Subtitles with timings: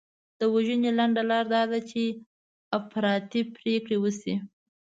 [0.39, 2.01] د وژنې لنډه لار دا ده چې
[2.77, 4.35] افراطي پرېکړې وشي.